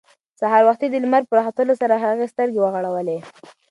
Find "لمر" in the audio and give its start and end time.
1.03-1.23